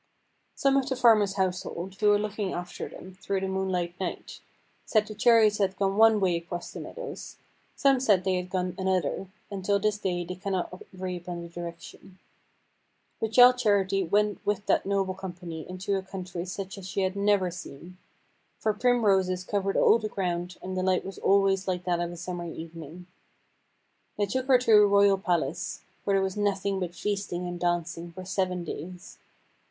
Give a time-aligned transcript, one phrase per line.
[0.55, 4.39] Some of the farmer's household, who were looking after them through the moonlight night,
[4.83, 7.35] said the chariots had gone one way across the meadows,
[7.75, 11.49] some said they had gone another, and till this day they cannot agree upon the
[11.49, 12.17] direction.
[13.19, 17.15] But Childe Charity went with that noble company into a country such as she had
[17.15, 17.99] never seen
[18.57, 22.17] for Primroses covered all the ground, and the light was always like that of a
[22.17, 23.05] Summer evening.
[24.17, 28.11] They took her to a royal palace, where there was nothing but feasting and dancing
[28.11, 29.19] for seven days.